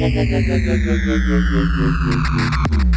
[0.00, 0.14] Thank
[2.84, 2.89] you.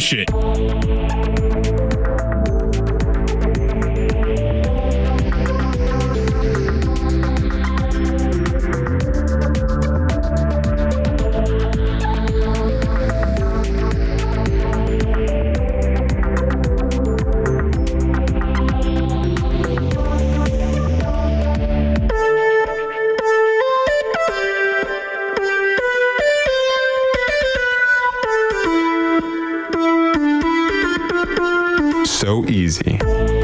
[0.00, 0.99] Bullshit。
[32.20, 33.39] so easy.